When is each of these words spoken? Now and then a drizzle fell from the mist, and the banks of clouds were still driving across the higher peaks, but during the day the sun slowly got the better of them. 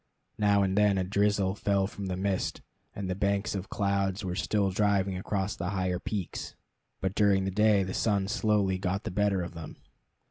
Now 0.39 0.63
and 0.63 0.75
then 0.75 0.97
a 0.97 1.03
drizzle 1.03 1.53
fell 1.53 1.85
from 1.85 2.07
the 2.07 2.17
mist, 2.17 2.63
and 2.95 3.07
the 3.07 3.13
banks 3.13 3.53
of 3.53 3.69
clouds 3.69 4.25
were 4.25 4.33
still 4.33 4.71
driving 4.71 5.15
across 5.15 5.55
the 5.55 5.69
higher 5.69 5.99
peaks, 5.99 6.55
but 7.01 7.13
during 7.13 7.43
the 7.45 7.51
day 7.51 7.83
the 7.83 7.93
sun 7.93 8.27
slowly 8.27 8.79
got 8.79 9.03
the 9.03 9.11
better 9.11 9.43
of 9.43 9.53
them. 9.53 9.77